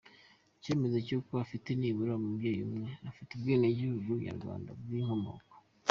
Icyemezo 0.57 0.97
cy’uko 1.07 1.31
afite 1.43 1.69
nibura 1.79 2.11
umubyeyi 2.21 2.61
umwe 2.67 2.91
ufite 3.11 3.29
ubwenegihugu 3.33 4.09
nyarwanda 4.25 4.69
bw’inkomoko 4.79 5.53